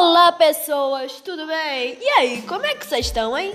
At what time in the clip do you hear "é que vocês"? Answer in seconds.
2.64-3.06